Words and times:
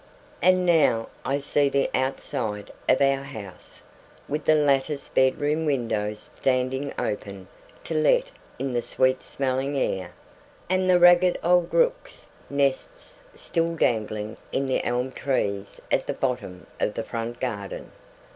And 0.41 0.65
now 0.65 1.09
I 1.23 1.37
see 1.39 1.69
the 1.69 1.87
outside 1.93 2.71
of 2.89 3.01
our 3.01 3.21
house, 3.21 3.81
with 4.27 4.45
the 4.45 4.55
latticed 4.55 5.13
bedroom 5.13 5.63
windows 5.63 6.31
standing 6.37 6.91
open 6.97 7.47
to 7.83 7.93
let 7.93 8.23
in 8.57 8.73
the 8.73 8.81
sweet 8.81 9.21
smelling 9.21 9.77
air, 9.77 10.11
and 10.67 10.89
the 10.89 10.97
ragged 10.97 11.37
old 11.43 11.71
rooks' 11.71 12.27
nests 12.49 13.19
still 13.35 13.75
dangling 13.75 14.37
in 14.51 14.65
the 14.65 14.83
elm 14.83 15.11
trees 15.11 15.79
at 15.91 16.07
the 16.07 16.15
bottom 16.15 16.65
of 16.79 16.95
the 16.95 17.03
front 17.03 17.39
garden. 17.39 17.91